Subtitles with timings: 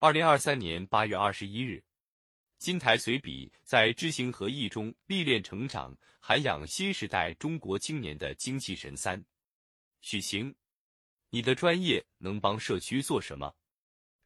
[0.00, 1.82] 二零二三年八月二十一日，
[2.56, 8.96] 金台随笔在知行合一中历练成长，涵养新时代中国青年的精气神。
[8.96, 9.20] 三，
[10.00, 10.54] 许晴，
[11.30, 13.52] 你的专业能帮社区做什么？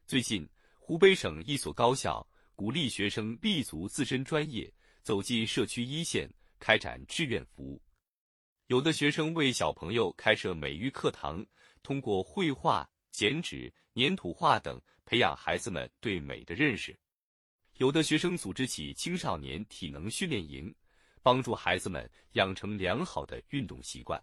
[0.05, 0.47] 最近，
[0.77, 7.81] 湖北省一所高校鼓励学生立足自身专业，走进社区一线，开展志愿服务。
[8.67, 11.43] 有的学生为小朋友开设美育课堂，
[11.81, 14.77] 通过绘画、剪纸、粘土画等。
[15.05, 16.97] 培养孩子们对美的认识，
[17.75, 20.73] 有的学生组织起青少年体能训练营，
[21.21, 24.17] 帮助孩子们养成良好的运动习惯；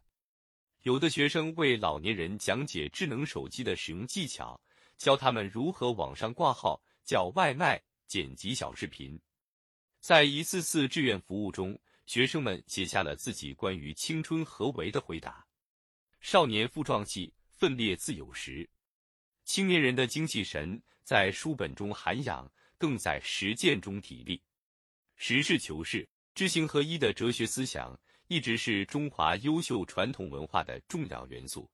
[0.84, 4.58] 有的学生为老年人讲解智能手机的使用技巧，
[4.96, 9.20] 教他们如何网上挂号、叫外卖、剪辑小视频。
[10.00, 15.46] 在一次次志愿服务中，学生们写下了自己关于青春何为的回答
[16.20, 18.68] ：“少年负壮气，奋烈自有时。”
[19.52, 22.48] 青年人的精气神在书本中涵养，
[22.78, 24.40] 更在实践中体力。
[25.16, 31.68] 实事求是、知行合一的哲学思想，一直是中华优秀传统文化的重要元素。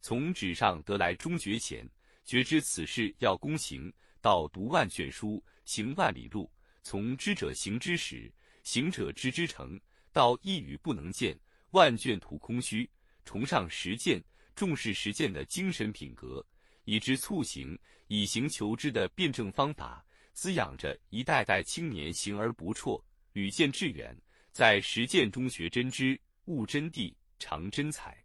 [0.00, 1.88] 从纸上得来终觉浅，
[2.24, 6.50] 觉知此事要躬行，到读万卷书，行万里路；
[6.82, 8.28] 从知者行之始，
[8.64, 9.80] 行者知之成，
[10.12, 11.38] 到一语不能见，
[11.70, 12.90] 万卷徒空虚。
[13.24, 14.20] 崇尚实践，
[14.56, 16.44] 重视实践的精神品格。
[16.86, 24.16] 以知促行，以行求知的辩证方法，滋养着一代代青年行而不辍，屡见致远，
[24.52, 28.16] 在实践中学真知，悟真谛，尝真才。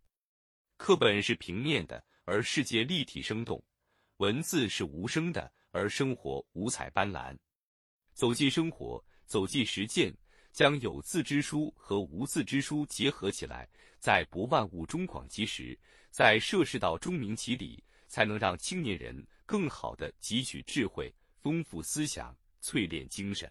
[0.78, 3.60] 课本是平面的，而世界立体生动；
[4.18, 7.36] 文字是无声的，而生活五彩斑斓。
[8.14, 10.16] 走进生活，走进实践，
[10.52, 15.76] 将有字之书和无字之书结合起来，在博万物中广积实，
[16.12, 17.84] 在涉世道中明其理。
[18.12, 23.50] 才能让青年人更好的汲取智慧、丰富思想、淬炼精神。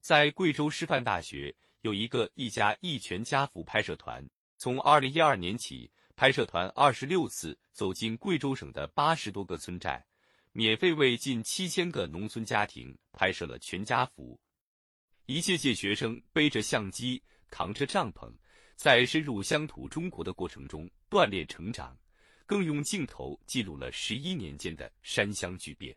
[0.00, 10.02] 在贵州师范大学有一个一家一全家福拍摄团，从二零一二年起，拍摄团二十六次走进贵州省的八十多个村寨，
[10.52, 14.40] 免费为近七千个农村家庭拍摄了全家福。
[15.26, 18.32] 一届届学生背着相机，扛着帐篷，
[18.74, 21.94] 在深入乡土中国的过程中锻炼成长。
[22.46, 25.94] 更用镜头记录了十一年间的山乡巨变，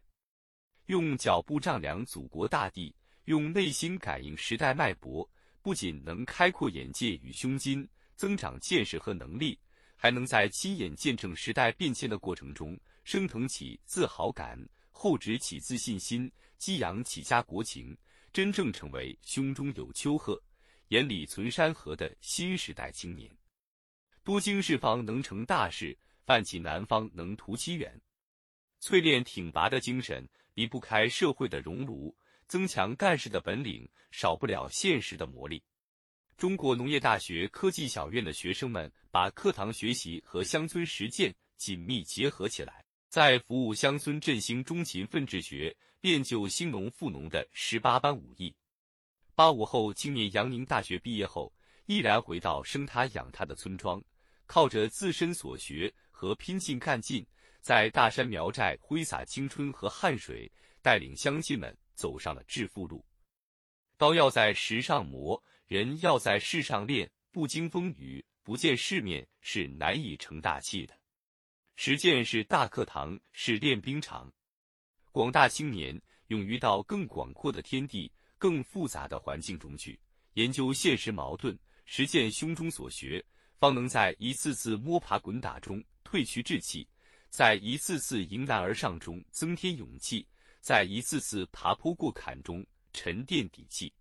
[0.87, 2.93] 用脚步丈量祖国大地，
[3.25, 5.29] 用内心感应时代脉搏，
[5.61, 9.59] 不仅能开阔眼界与胸襟，增长见识和能力，
[9.95, 14.59] 还能在亲眼见证时代变迁的过程中，升腾起自豪感，
[14.89, 17.95] 厚植起自信心，激扬起家国情，
[18.33, 20.41] 真正成为胸中有丘壑，
[20.87, 23.29] 眼里存山河的新时代青年。
[24.23, 25.95] 多经世方能成大事。
[26.29, 27.99] 泛起南方能图其远，
[28.79, 32.15] 淬炼挺拔的精神，离不开社会的熔炉；
[32.47, 35.59] 增强干事的本领，少不了现实的磨砺。
[36.37, 48.53] 中国农业大学科技小院的学生们把课堂学习和乡村实践紧密结合起来，在服务乡村振兴中勤奋治学、练就兴农富农的十八般武艺。
[49.33, 51.51] 八五后青年杨宁大学毕业后，
[51.87, 53.99] 毅然回到生他养他的村庄，
[54.45, 55.91] 靠着自身所学。
[56.19, 57.25] 和拼劲干劲，
[57.61, 63.05] 在大山苗寨挥洒青春和汗水，带领乡亲们走上了致富路。
[63.95, 67.09] 刀要在石上磨，人要在世上练。
[67.31, 70.93] 不经风雨，不见世面，是难以成大器的。
[71.77, 74.29] 实践是大课堂，是练兵场。
[75.13, 75.97] 广大青年
[76.27, 79.97] 勇于到更广阔的天地、更复杂的环境中去，
[80.33, 83.23] 研究现实矛盾，实践胸中所学，
[83.57, 85.81] 方能在一次次摸爬滚打中。
[86.09, 86.87] 褪去志气，
[87.29, 90.27] 在一次次迎难而上中增添勇气，
[90.59, 93.93] 在一次次爬坡过坎中沉淀底气。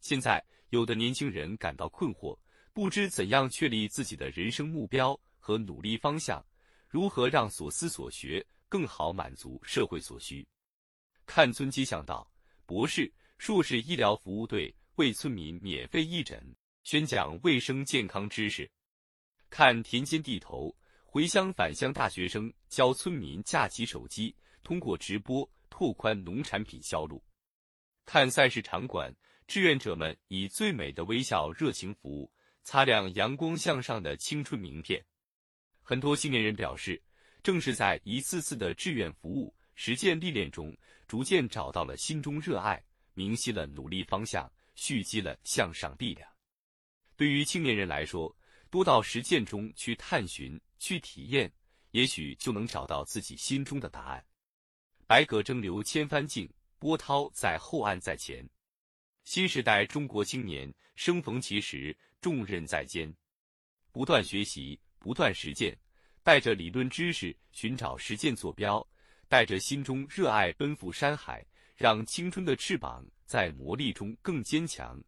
[0.00, 2.36] 现在，有的年轻人感到困惑，
[2.72, 6.44] 不知怎样确立自己的人生目标和努力方向，
[6.88, 10.44] 如何让所思所学更好满足社会所需？
[11.24, 12.28] 看村街巷道，
[12.66, 16.44] 博士、硕士医疗服务队为村民免费义诊，
[16.82, 18.68] 宣讲卫生健康知识；
[19.48, 20.74] 看田间地头。
[21.18, 24.32] 回乡返乡大学生教村民架起手机，
[24.62, 27.20] 通过直播拓宽农产品销路。
[28.06, 29.12] 看赛事场馆，
[29.48, 32.32] 志愿者们以最美的微笑热情服务，
[32.62, 35.04] 擦亮阳光向上的青春名片。
[35.82, 37.02] 很多青年人表示，
[37.42, 40.72] 正是在一次次的志愿服务、实践历练中，
[41.08, 42.80] 逐渐找到了心中热爱，
[43.14, 46.30] 明晰了努力方向，蓄积了向上力量。
[47.16, 48.32] 对于青年人来说，
[48.70, 50.56] 多到实践中去探寻。
[50.78, 51.52] 去体验，
[51.90, 54.24] 也许就能找到自己心中的答案。
[55.06, 56.48] 百舸争流千帆竞，
[56.78, 58.48] 波涛在后岸在前。
[59.24, 63.14] 新时代中国青年生逢其时，重任在肩，
[63.92, 65.78] 不断学习，不断实践，
[66.22, 68.86] 带着理论知识寻找实践坐标，
[69.28, 71.44] 带着心中热爱奔赴山海，
[71.76, 74.98] 让青春的翅膀在磨砺中更坚强，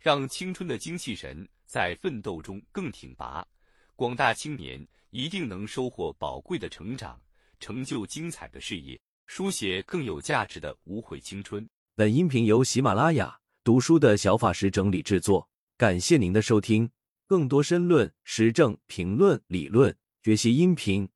[0.00, 3.46] 让青春的精气神在奋斗中更挺拔。
[3.94, 7.18] 广大青年一定能收获宝贵的成长，
[7.58, 11.66] 成就精彩的事业，书写更有价值的无悔青春。
[11.94, 16.90] 本音频由喜马拉雅读书的小法师整理制作，感谢您的收听。
[17.26, 21.08] 更多深论、时政评论、理论学习音频，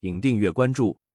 [0.00, 0.99] 请订阅关注。